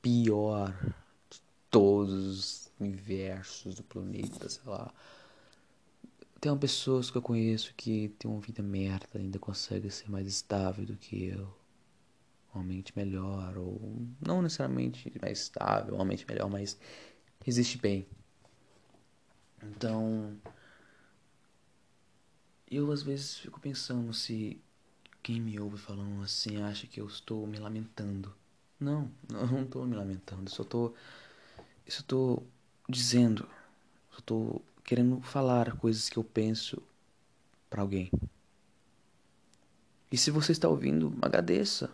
pior 0.03 0.77
de 1.31 1.41
todos 1.71 2.13
os 2.13 2.73
universos 2.79 3.77
do 3.77 3.85
planeta, 3.85 4.49
sei 4.49 4.63
lá. 4.67 4.93
Tem 6.41 6.57
pessoas 6.59 7.09
que 7.11 7.17
eu 7.17 7.23
conheço 7.23 7.73
que 7.77 8.09
tem 8.19 8.29
uma 8.29 8.41
vida 8.41 8.63
merda, 8.63 9.07
ainda 9.15 9.39
consegue 9.39 9.89
ser 9.91 10.11
mais 10.11 10.27
estável 10.27 10.85
do 10.85 10.97
que 10.97 11.27
eu. 11.27 11.49
Uma 12.53 12.65
mente 12.65 12.93
melhor, 12.97 13.57
ou 13.57 13.81
não 14.21 14.43
necessariamente 14.43 15.11
mais 15.23 15.39
estável, 15.41 15.95
uma 15.95 16.05
mente 16.05 16.27
melhor, 16.29 16.51
mas 16.51 16.77
resiste 17.45 17.79
bem. 17.79 18.07
Então, 19.63 20.37
eu 22.69 22.91
às 22.91 23.03
vezes 23.03 23.39
fico 23.39 23.61
pensando 23.61 24.13
se 24.13 24.61
quem 25.23 25.41
me 25.41 25.59
ouve 25.61 25.79
falando 25.79 26.23
assim 26.23 26.61
acha 26.61 26.87
que 26.87 27.01
eu 27.01 27.07
estou 27.07 27.47
me 27.47 27.59
lamentando. 27.59 28.35
Não, 28.83 29.09
eu 29.31 29.47
não 29.47 29.63
estou 29.63 29.87
me 29.87 29.95
lamentando, 29.95 30.51
só 30.51 30.63
estou. 30.63 30.95
Só 31.89 32.01
estou 32.01 32.47
dizendo. 32.89 33.49
Só 34.11 34.19
estou 34.19 34.63
querendo 34.83 35.21
falar 35.23 35.77
coisas 35.77 36.09
que 36.09 36.19
eu 36.19 36.25
penso 36.25 36.83
para 37.71 37.81
alguém. 37.81 38.11
E 40.11 40.19
se 40.19 40.31
você 40.31 40.51
está 40.51 40.69
ouvindo, 40.69 41.17
agradeça. 41.23 41.91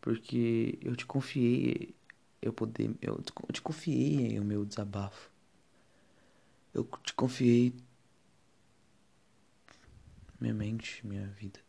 Porque 0.00 0.78
eu 0.82 0.94
te 0.94 1.06
confiei 1.06 1.94
eu 2.42 2.52
poder 2.52 2.94
eu 3.00 3.22
te 3.50 3.62
confiei 3.62 4.38
o 4.38 4.44
meu 4.44 4.66
desabafo. 4.66 5.30
Eu 6.74 6.84
te 7.02 7.14
confiei 7.14 7.74
minha 10.38 10.52
mente, 10.52 11.06
minha 11.06 11.26
vida. 11.28 11.63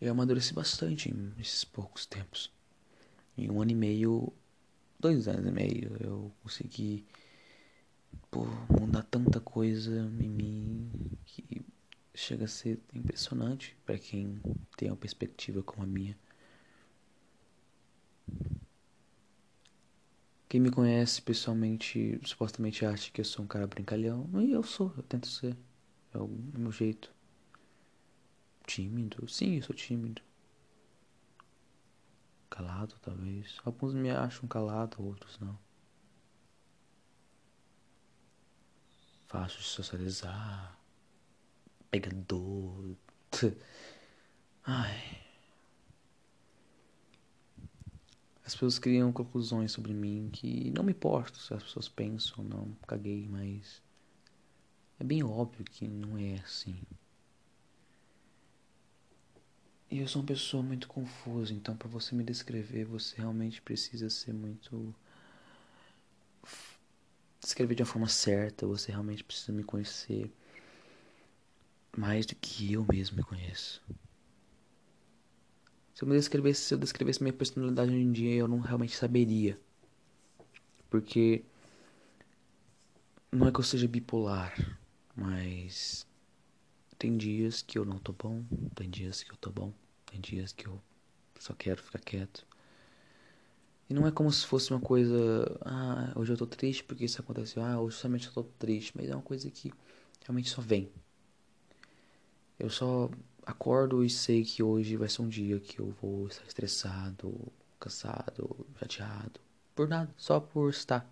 Eu 0.00 0.12
amadureci 0.12 0.54
bastante 0.54 1.12
nesses 1.12 1.64
poucos 1.64 2.06
tempos. 2.06 2.50
Em 3.36 3.50
um 3.50 3.60
ano 3.60 3.72
e 3.72 3.74
meio, 3.74 4.32
dois 4.98 5.28
anos 5.28 5.46
e 5.46 5.50
meio, 5.50 5.96
eu 6.00 6.32
consegui 6.42 7.04
pô, 8.30 8.46
mudar 8.80 9.02
tanta 9.02 9.40
coisa 9.40 10.10
em 10.20 10.28
mim 10.28 10.90
que 11.24 11.62
chega 12.14 12.46
a 12.46 12.48
ser 12.48 12.80
impressionante 12.94 13.76
para 13.84 13.98
quem 13.98 14.40
tem 14.76 14.90
uma 14.90 14.96
perspectiva 14.96 15.62
como 15.62 15.82
a 15.82 15.86
minha. 15.86 16.16
Quem 20.48 20.60
me 20.60 20.70
conhece 20.70 21.22
pessoalmente 21.22 22.18
supostamente 22.24 22.84
acha 22.84 23.10
que 23.12 23.20
eu 23.20 23.24
sou 23.24 23.44
um 23.44 23.48
cara 23.48 23.66
brincalhão, 23.66 24.28
e 24.42 24.50
eu 24.50 24.62
sou, 24.62 24.92
eu 24.96 25.02
tento 25.02 25.28
ser. 25.28 25.56
É 26.12 26.18
o 26.18 26.26
meu 26.26 26.72
jeito. 26.72 27.14
Tímido? 28.66 29.28
Sim, 29.28 29.56
eu 29.56 29.62
sou 29.62 29.74
tímido. 29.74 30.22
Calado, 32.50 32.94
talvez. 33.00 33.58
Alguns 33.64 33.94
me 33.94 34.10
acham 34.10 34.48
calado, 34.48 35.02
outros 35.02 35.38
não. 35.38 35.58
Fácil 39.26 39.58
de 39.60 39.64
socializar. 39.64 40.78
Pegador. 41.90 42.96
Ai. 44.64 45.20
As 48.44 48.54
pessoas 48.54 48.78
criam 48.78 49.12
conclusões 49.12 49.70
sobre 49.72 49.92
mim 49.94 50.28
que 50.32 50.70
não 50.72 50.82
me 50.82 50.90
importo 50.92 51.38
se 51.38 51.54
as 51.54 51.62
pessoas 51.62 51.88
pensam 51.88 52.44
ou 52.44 52.44
não. 52.44 52.76
Caguei, 52.86 53.28
mas. 53.28 53.80
É 54.98 55.04
bem 55.04 55.22
óbvio 55.22 55.64
que 55.64 55.86
não 55.86 56.18
é 56.18 56.34
assim. 56.34 56.76
E 59.90 59.98
eu 59.98 60.06
sou 60.06 60.22
uma 60.22 60.28
pessoa 60.28 60.62
muito 60.62 60.86
confusa, 60.86 61.52
então 61.52 61.76
para 61.76 61.88
você 61.88 62.14
me 62.14 62.22
descrever, 62.22 62.84
você 62.84 63.16
realmente 63.16 63.60
precisa 63.60 64.08
ser 64.08 64.32
muito 64.32 64.94
descrever 67.40 67.74
de 67.74 67.82
uma 67.82 67.88
forma 67.88 68.06
certa, 68.06 68.68
você 68.68 68.92
realmente 68.92 69.24
precisa 69.24 69.50
me 69.50 69.64
conhecer 69.64 70.30
mais 71.96 72.24
do 72.24 72.36
que 72.36 72.72
eu 72.72 72.86
mesmo 72.88 73.16
me 73.16 73.24
conheço. 73.24 73.82
Se 75.92 76.04
eu 76.04 76.08
me 76.08 76.16
descrevesse, 76.16 76.60
se 76.62 76.74
eu 76.74 76.78
descrevesse 76.78 77.20
minha 77.20 77.32
personalidade 77.32 77.90
hoje 77.90 78.00
em 78.00 78.12
dia, 78.12 78.36
eu 78.36 78.46
não 78.46 78.60
realmente 78.60 78.94
saberia. 78.96 79.58
Porque 80.88 81.44
não 83.32 83.48
é 83.48 83.52
que 83.52 83.58
eu 83.58 83.64
seja 83.64 83.88
bipolar, 83.88 84.54
mas 85.16 86.06
tem 87.00 87.16
dias 87.16 87.62
que 87.62 87.78
eu 87.78 87.84
não 87.86 87.98
tô 87.98 88.12
bom, 88.12 88.44
tem 88.74 88.88
dias 88.90 89.22
que 89.22 89.32
eu 89.32 89.36
tô 89.38 89.50
bom, 89.50 89.72
tem 90.04 90.20
dias 90.20 90.52
que 90.52 90.66
eu 90.66 90.78
só 91.38 91.54
quero 91.54 91.82
ficar 91.82 91.98
quieto. 91.98 92.46
E 93.88 93.94
não 93.94 94.06
é 94.06 94.12
como 94.12 94.30
se 94.30 94.46
fosse 94.46 94.70
uma 94.70 94.80
coisa, 94.80 95.16
ah, 95.62 96.12
hoje 96.14 96.30
eu 96.34 96.36
tô 96.36 96.46
triste 96.46 96.84
porque 96.84 97.06
isso 97.06 97.18
aconteceu, 97.18 97.62
ah, 97.64 97.80
hoje 97.80 97.96
somente 97.96 98.26
eu 98.26 98.34
tô 98.34 98.44
triste, 98.58 98.92
mas 98.94 99.08
é 99.08 99.14
uma 99.14 99.22
coisa 99.22 99.50
que 99.50 99.72
realmente 100.26 100.50
só 100.50 100.60
vem. 100.60 100.92
Eu 102.58 102.68
só 102.68 103.10
acordo 103.46 104.04
e 104.04 104.10
sei 104.10 104.44
que 104.44 104.62
hoje 104.62 104.94
vai 104.98 105.08
ser 105.08 105.22
um 105.22 105.28
dia 105.28 105.58
que 105.58 105.78
eu 105.78 105.94
vou 106.02 106.26
estar 106.26 106.44
estressado, 106.46 107.50
cansado, 107.80 108.66
chateado, 108.78 109.40
por 109.74 109.88
nada, 109.88 110.12
só 110.18 110.38
por 110.38 110.68
estar. 110.68 111.10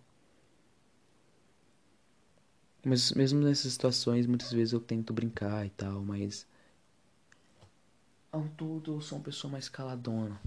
Mas 2.89 3.13
mesmo 3.13 3.41
nessas 3.41 3.75
situações, 3.75 4.27
muitas 4.27 4.51
vezes 4.51 4.73
eu 4.73 4.81
tento 4.81 5.13
brincar 5.13 5.67
e 5.67 5.69
tal, 5.69 6.01
mas. 6.01 6.47
Ao 8.33 8.49
todo, 8.57 8.95
eu 8.95 9.01
sou 9.03 9.19
uma 9.19 9.25
pessoa 9.25 9.53
mais 9.53 9.69
caladona. 9.69 10.41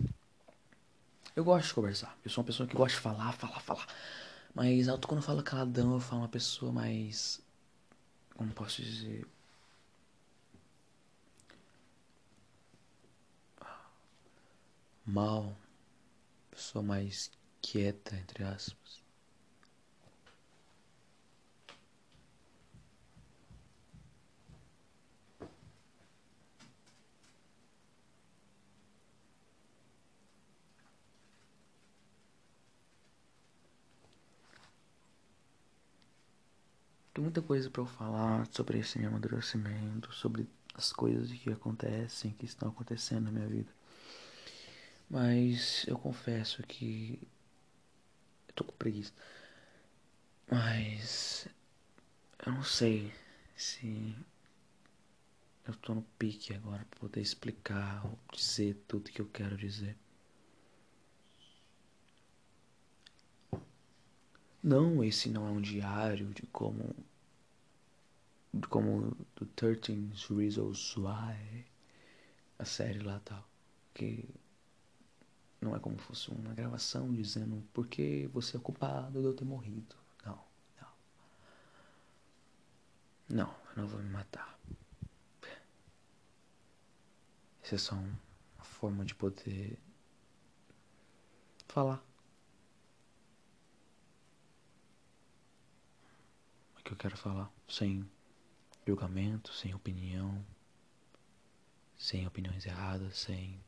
Eu 1.35 1.43
gosto 1.43 1.67
de 1.67 1.73
conversar. 1.75 2.17
Eu 2.25 2.31
sou 2.31 2.41
uma 2.41 2.47
pessoa 2.47 2.67
que 2.67 2.75
gosta 2.75 2.97
de 2.97 3.01
falar, 3.03 3.31
falar, 3.33 3.59
falar. 3.59 3.87
Mas 4.55 4.89
alto 4.89 5.07
quando 5.07 5.19
eu 5.19 5.25
falo 5.25 5.43
caladão, 5.43 5.93
eu 5.93 5.99
falo 5.99 6.23
uma 6.23 6.29
pessoa 6.29 6.71
mais. 6.71 7.39
Como 8.35 8.51
posso 8.53 8.81
dizer? 8.81 9.27
Mal. 15.05 15.55
Pessoa 16.49 16.83
mais 16.83 17.29
quieta, 17.61 18.15
entre 18.15 18.43
aspas. 18.43 19.01
Tem 37.13 37.20
muita 37.31 37.41
coisa 37.41 37.69
para 37.69 37.81
eu 37.81 37.85
falar 37.85 38.45
sobre 38.51 38.79
esse 38.79 38.99
meu 38.99 39.07
amadurecimento, 39.07 40.13
sobre 40.13 40.45
as 40.73 40.91
coisas 40.91 41.31
que 41.31 41.49
acontecem, 41.49 42.33
que 42.33 42.45
estão 42.45 42.67
acontecendo 42.67 43.23
na 43.23 43.31
minha 43.31 43.47
vida. 43.47 43.71
Mas 45.09 45.85
eu 45.87 45.97
confesso 45.97 46.61
que 46.63 47.17
eu 48.49 48.53
tô 48.53 48.65
com 48.65 48.73
preguiça. 48.73 49.13
Mas 50.49 51.47
eu 52.45 52.51
não 52.51 52.63
sei 52.65 53.13
se 53.55 54.13
eu 55.65 55.73
tô 55.75 55.95
no 55.95 56.01
pique 56.19 56.53
agora 56.53 56.85
pra 56.89 56.99
poder 56.99 57.21
explicar 57.21 58.05
ou 58.05 58.19
dizer 58.33 58.75
tudo 58.89 59.09
que 59.09 59.21
eu 59.21 59.27
quero 59.27 59.55
dizer. 59.55 59.95
Não, 64.61 65.01
esse 65.01 65.29
não 65.29 65.47
é 65.47 65.51
um 65.51 65.61
diário 65.61 66.27
de 66.33 66.43
como 66.47 66.93
como 68.69 69.15
do 69.35 69.45
13 69.45 70.09
Reasons 70.29 70.97
Why, 70.97 71.65
a 72.59 72.65
série 72.65 72.99
lá 72.99 73.19
tal, 73.23 73.47
que 73.93 74.27
não 75.61 75.75
é 75.75 75.79
como 75.79 75.99
se 75.99 76.05
fosse 76.05 76.31
uma 76.31 76.53
gravação 76.53 77.13
dizendo 77.13 77.63
por 77.73 77.87
que 77.87 78.27
você 78.27 78.57
é 78.57 78.59
culpado 78.59 79.19
de 79.21 79.25
eu 79.25 79.33
ter 79.33 79.45
morrido. 79.45 79.95
Não, 80.25 80.39
não. 80.79 80.89
Não, 83.29 83.55
eu 83.75 83.81
não 83.83 83.87
vou 83.87 84.01
me 84.01 84.09
matar. 84.09 84.59
Isso 87.63 87.75
é 87.75 87.77
só 87.77 87.95
uma 87.95 88.63
forma 88.63 89.05
de 89.05 89.15
poder 89.15 89.79
falar. 91.67 92.03
O 96.77 96.83
que 96.83 96.91
eu 96.91 96.97
quero 96.97 97.15
falar, 97.15 97.49
sem 97.69 98.09
julgamento, 98.91 99.53
sem 99.53 99.73
opinião, 99.73 100.45
sem 101.97 102.27
opiniões 102.27 102.65
erradas, 102.65 103.19
sem 103.19 103.63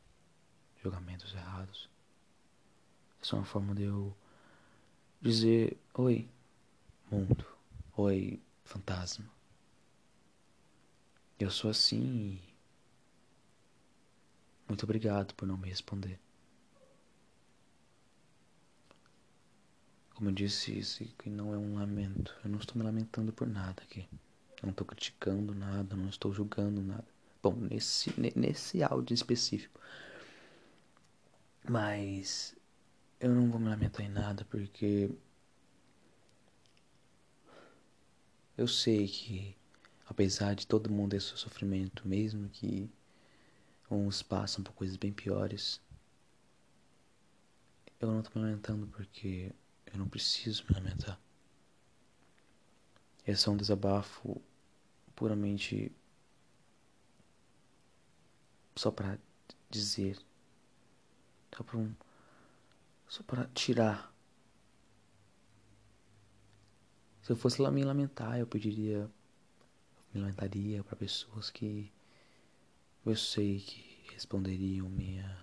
julgamentos 0.82 1.34
errados. 1.34 1.90
É 3.22 3.26
só 3.26 3.38
uma 3.38 3.46
forma 3.46 3.74
de 3.74 3.84
eu 3.84 4.14
dizer: 5.22 5.78
Oi, 5.94 6.30
mundo. 7.10 7.46
Oi, 7.96 8.42
fantasma. 8.66 9.26
Eu 11.40 11.50
sou 11.50 11.72
assim 11.72 12.02
e. 12.02 12.54
Muito 14.68 14.84
obrigado 14.84 15.34
por 15.36 15.48
não 15.48 15.58
me 15.58 15.70
responder. 15.70 16.20
Como 20.16 20.30
eu 20.30 20.34
disse, 20.34 20.78
isso 20.78 21.04
não 21.26 21.54
é 21.54 21.58
um 21.58 21.76
lamento. 21.76 22.36
Eu 22.44 22.50
não 22.50 22.60
estou 22.60 22.78
me 22.78 22.84
lamentando 22.84 23.32
por 23.32 23.48
nada 23.48 23.82
aqui. 23.84 24.08
Não 24.64 24.72
estou 24.72 24.88
criticando 24.88 25.54
nada, 25.54 25.96
não 25.96 26.08
estou 26.08 26.34
julgando 26.34 26.82
nada. 26.82 27.06
Bom, 27.44 27.54
nesse, 27.54 28.14
nesse 28.36 28.82
áudio 28.82 29.14
específico. 29.14 29.80
Mas 31.70 32.56
eu 33.20 33.30
não 33.30 33.52
vou 33.52 33.60
me 33.60 33.68
lamentar 33.68 34.06
em 34.06 34.10
nada 34.10 34.46
porque 34.46 35.12
eu 38.58 38.68
sei 38.68 39.08
que 39.08 39.56
apesar 40.06 40.54
de 40.54 40.68
todo 40.68 40.92
mundo 40.92 41.12
ter 41.12 41.22
seu 41.22 41.38
sofrimento, 41.38 42.08
mesmo 42.08 42.48
que 42.50 42.90
uns 43.90 44.22
passam 44.22 44.64
por 44.64 44.74
coisas 44.74 44.96
bem 44.96 45.12
piores, 45.12 45.82
eu 48.00 48.12
não 48.12 48.20
estou 48.20 48.42
me 48.42 48.48
lamentando 48.48 48.88
porque 48.88 49.52
eu 49.86 49.98
não 49.98 50.08
preciso 50.08 50.64
me 50.68 50.76
lamentar. 50.76 51.20
Esse 53.26 53.48
é 53.48 53.52
um 53.52 53.58
desabafo 53.58 54.42
puramente 55.24 55.90
só 58.76 58.92
para 58.92 59.18
dizer 59.70 60.20
só 61.56 61.64
para 61.64 61.78
um. 61.78 61.96
Só 63.08 63.24
para 63.24 63.46
tirar. 63.54 64.14
Se 67.22 67.32
eu 67.32 67.38
fosse 67.38 67.62
lá 67.62 67.72
me 67.72 67.86
lamentar, 67.86 68.38
eu 68.38 68.46
pediria. 68.46 69.10
Me 70.14 70.20
lamentaria 70.20 70.84
para 70.84 70.98
pessoas 70.98 71.50
que 71.50 71.90
eu 73.06 73.16
sei 73.16 73.62
que 73.62 74.12
responderiam 74.12 74.90
minha 74.90 75.42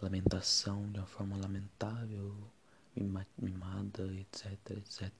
lamentação 0.00 0.90
de 0.90 1.00
uma 1.00 1.06
forma 1.06 1.36
lamentável, 1.36 2.34
mimada, 3.36 4.10
etc, 4.14 4.70
etc. 4.70 5.12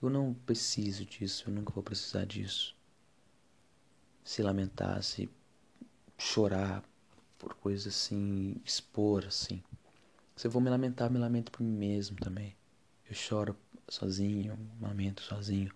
Eu 0.00 0.08
não 0.08 0.32
preciso 0.32 1.04
disso, 1.04 1.50
eu 1.50 1.52
nunca 1.52 1.70
vou 1.70 1.82
precisar 1.82 2.24
disso. 2.24 2.77
Se 4.24 4.42
lamentar, 4.42 5.02
se 5.02 5.28
chorar 6.18 6.84
por 7.38 7.54
coisas 7.54 7.94
assim, 7.94 8.56
expor 8.64 9.26
assim. 9.26 9.62
Se 10.36 10.46
eu 10.46 10.50
vou 10.50 10.62
me 10.62 10.70
lamentar, 10.70 11.10
me 11.10 11.18
lamento 11.18 11.52
por 11.52 11.62
mim 11.62 11.76
mesmo 11.76 12.16
também. 12.18 12.56
Eu 13.08 13.14
choro 13.14 13.56
sozinho, 13.88 14.56
me 14.56 14.86
lamento 14.86 15.22
sozinho. 15.22 15.72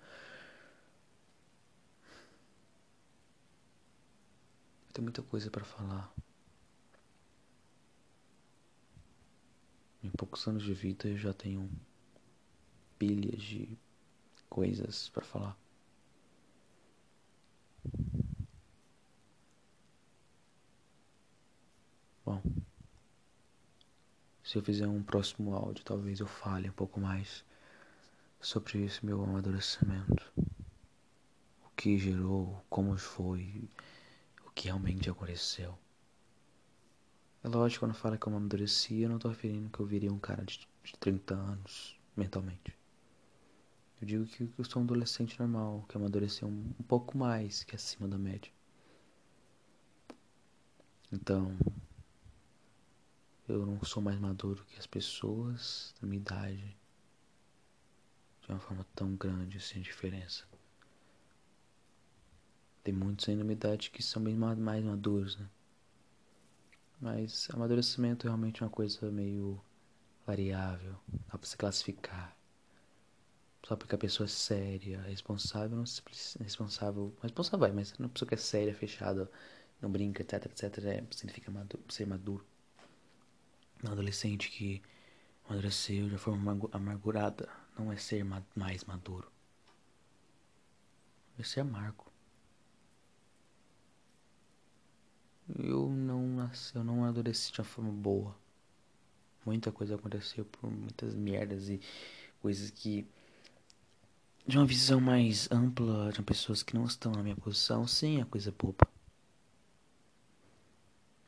Eu 4.88 4.92
tenho 4.92 5.05
muita 5.05 5.22
coisa 5.22 5.50
para 5.50 5.64
falar. 5.64 6.12
Em 10.02 10.11
poucos 10.11 10.46
anos 10.46 10.62
de 10.62 10.74
vida 10.74 11.09
eu 11.09 11.16
já 11.16 11.33
tenho 11.33 11.70
pilhas 12.98 13.42
de 13.42 13.76
coisas 14.48 15.09
para 15.09 15.24
falar. 15.24 15.57
Bom, 22.24 22.40
se 24.44 24.56
eu 24.56 24.62
fizer 24.62 24.87
um 24.87 25.02
próximo 25.02 25.54
áudio, 25.54 25.85
talvez 25.85 26.20
eu 26.20 26.26
fale 26.26 26.68
um 26.68 26.72
pouco 26.72 27.00
mais 27.00 27.44
sobre 28.40 28.85
esse 28.85 29.04
meu 29.04 29.22
amadurecimento. 29.22 30.32
O 31.64 31.70
que 31.76 31.98
gerou, 31.98 32.62
como 32.68 32.96
foi, 32.96 33.68
o 34.46 34.50
que 34.50 34.66
realmente 34.66 35.11
aconteceu. 35.11 35.76
É 37.42 37.48
lógico, 37.48 37.85
quando 37.85 37.94
fala 37.94 38.16
que 38.16 38.26
eu 38.26 38.35
amadureci, 38.37 39.00
eu 39.00 39.08
não 39.08 39.18
tô 39.18 39.28
referindo 39.28 39.68
que 39.68 39.80
eu 39.80 39.87
viria 39.87 40.12
um 40.12 40.18
cara 40.18 40.44
de, 40.44 40.61
de 40.85 40.92
30 41.00 41.35
anos 41.35 41.96
mentalmente. 42.16 42.72
Eu 44.00 44.06
digo 44.06 44.26
que 44.26 44.48
eu 44.58 44.64
sou 44.64 44.82
um 44.82 44.85
adolescente 44.85 45.38
normal, 45.38 45.85
que 45.88 45.96
amadureceu 45.96 46.48
um 46.48 46.72
pouco 46.87 47.16
mais 47.16 47.64
que 47.64 47.74
acima 47.74 48.06
da 48.06 48.18
média. 48.18 48.52
Então, 51.12 51.56
eu 53.48 53.66
não 53.66 53.83
sou 53.85 54.02
mais 54.02 54.18
maduro 54.18 54.64
que 54.66 54.78
as 54.78 54.87
pessoas 54.87 55.94
da 56.00 56.07
minha 56.07 56.20
idade 56.20 56.76
de 58.42 58.48
uma 58.48 58.61
forma 58.61 58.87
tão 58.94 59.14
grande 59.14 59.59
assim 59.59 59.81
a 59.81 59.83
diferença. 59.83 60.44
Tem 62.83 62.92
muitos 62.92 63.28
ainda 63.28 63.40
na 63.40 63.44
minha 63.44 63.55
idade 63.55 63.90
que 63.90 64.02
são 64.02 64.22
bem 64.22 64.35
mais 64.35 64.85
maduros, 64.85 65.37
né? 65.37 65.48
Mas 67.00 67.48
amadurecimento 67.52 68.26
é 68.26 68.31
realmente 68.31 68.62
uma 68.62 68.70
coisa 68.70 69.11
meio 69.11 69.61
variável, 70.26 70.96
dá 71.28 71.38
pra 71.38 71.48
se 71.48 71.57
classificar. 71.57 72.37
Só 73.64 73.76
porque 73.76 73.94
a 73.94 73.98
pessoa 73.98 74.24
é 74.26 74.28
séria, 74.28 75.00
responsável, 75.02 75.76
não 75.76 75.87
se 75.87 76.02
responsável, 76.40 77.14
responsável 77.22 77.61
vai, 77.61 77.72
mas 77.72 77.92
uma 77.98 78.09
pessoa 78.09 78.28
que 78.28 78.35
é 78.35 78.38
séria, 78.38 78.74
fechada, 78.74 79.31
não 79.81 79.90
brinca, 79.90 80.22
etc, 80.22 80.46
etc, 80.46 80.85
é, 80.85 81.05
significa 81.12 81.50
maduro, 81.50 81.85
ser 81.88 82.07
maduro 82.07 82.44
um 83.82 83.90
adolescente 83.90 84.50
que 84.50 84.82
amadureceu 85.44 86.08
de 86.08 86.16
forma 86.18 86.58
amargurada 86.72 87.48
não 87.78 87.92
é 87.92 87.96
ser 87.96 88.24
ma 88.24 88.42
mais 88.54 88.84
maduro. 88.84 89.30
É 91.38 91.42
ser 91.42 91.60
amargo. 91.60 92.06
Eu 95.58 95.90
não 95.90 96.26
nasci, 96.36 96.74
eu 96.76 96.84
não 96.84 97.02
amadureci 97.02 97.52
de 97.52 97.60
uma 97.60 97.64
forma 97.64 97.92
boa. 97.92 98.36
Muita 99.44 99.72
coisa 99.72 99.96
aconteceu 99.96 100.44
por 100.44 100.70
muitas 100.70 101.14
merdas 101.14 101.68
e 101.68 101.80
coisas 102.40 102.70
que 102.70 103.06
de 104.46 104.58
uma 104.58 104.66
visão 104.66 105.00
mais 105.00 105.50
ampla 105.52 106.10
de 106.12 106.22
pessoas 106.22 106.62
que 106.62 106.74
não 106.74 106.84
estão 106.84 107.12
na 107.12 107.22
minha 107.22 107.36
posição, 107.36 107.86
sim, 107.86 108.20
é 108.20 108.24
coisa 108.24 108.52
boba. 108.52 108.88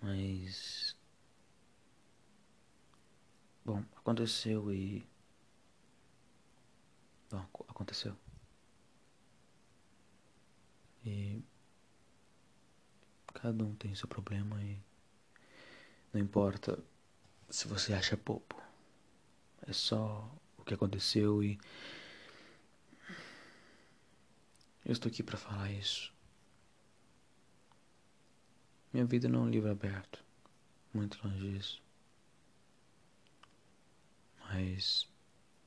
Mas 0.03 0.84
Bom, 3.65 3.83
aconteceu 3.97 4.71
e. 4.73 5.07
Bom, 7.31 7.47
aconteceu. 7.67 8.15
E. 11.05 11.43
Cada 13.33 13.65
um 13.65 13.75
tem 13.75 13.95
seu 13.95 14.07
problema 14.07 14.63
e. 14.63 14.79
Não 16.13 16.21
importa 16.21 16.79
se 17.49 17.67
você 17.67 17.95
acha 17.95 18.17
bobo. 18.17 18.63
É 19.67 19.73
só 19.73 20.31
o 20.59 20.65
que 20.65 20.75
aconteceu 20.75 21.43
e. 21.43 21.59
Eu 24.85 24.93
estou 24.93 25.09
aqui 25.11 25.23
para 25.23 25.39
falar 25.39 25.71
isso. 25.73 26.13
Minha 28.93 29.07
vida 29.07 29.27
não 29.27 29.41
é 29.41 29.43
um 29.45 29.51
livro 29.51 29.71
aberto. 29.71 30.23
Muito 30.93 31.19
longe 31.27 31.51
disso 31.51 31.84
mas 34.55 35.09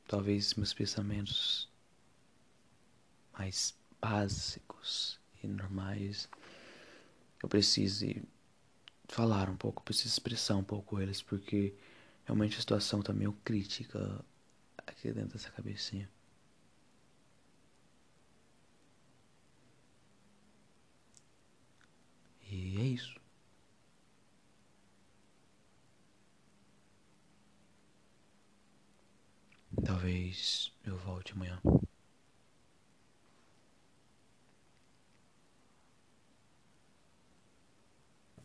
talvez 0.08 0.54
meus 0.54 0.74
pensamentos 0.74 1.70
mais 3.34 3.78
básicos 4.02 5.20
e 5.44 5.48
normais 5.48 6.30
eu 7.44 7.50
precise 7.50 8.24
falar 9.08 9.50
um 9.50 9.58
pouco, 9.58 9.84
preciso 9.84 10.10
expressar 10.10 10.56
um 10.56 10.64
pouco 10.64 11.00
eles, 11.02 11.22
porque 11.22 11.76
realmente 12.26 12.58
a 12.58 12.60
situação 12.60 13.02
tá 13.02 13.14
meio 13.14 13.34
crítica 13.44 14.24
aqui 14.86 15.12
dentro 15.12 15.34
dessa 15.34 15.52
cabecinha. 15.52 16.10
E 22.50 22.78
é 22.80 22.84
isso. 22.84 23.20
Talvez 29.88 30.70
eu 30.86 30.98
volte 30.98 31.32
amanhã. 31.32 31.62